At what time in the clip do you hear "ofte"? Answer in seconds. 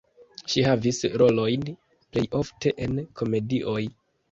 2.41-2.75